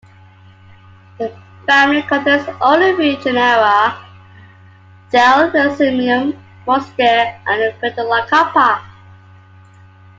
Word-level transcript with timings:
The 1.19 1.31
family 1.67 2.01
contains 2.01 2.47
only 2.59 2.95
three 2.95 3.17
genera: 3.17 3.95
"Gelsemium", 5.11 6.35
"Mostuea" 6.65 7.37
and 7.45 7.79
"Pteleocarpa". 7.79 8.81